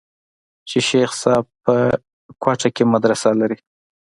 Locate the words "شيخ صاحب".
0.89-1.45